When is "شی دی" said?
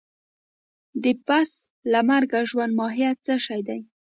3.45-3.79